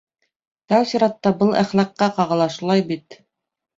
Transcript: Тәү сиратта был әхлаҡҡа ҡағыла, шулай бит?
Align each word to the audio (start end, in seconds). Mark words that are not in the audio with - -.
Тәү 0.71 0.87
сиратта 0.93 1.33
был 1.43 1.53
әхлаҡҡа 1.61 2.09
ҡағыла, 2.17 2.49
шулай 2.57 2.87
бит? 2.91 3.23